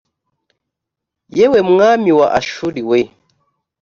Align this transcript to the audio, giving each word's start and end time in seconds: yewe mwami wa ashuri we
yewe 1.37 1.59
mwami 1.69 2.11
wa 2.19 2.27
ashuri 2.39 2.81
we 2.89 2.99